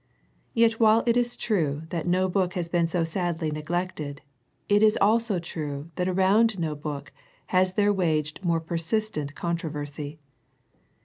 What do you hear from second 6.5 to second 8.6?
no book has there waged more